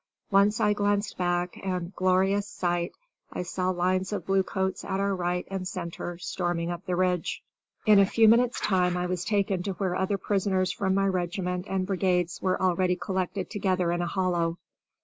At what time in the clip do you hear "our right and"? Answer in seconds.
4.99-5.67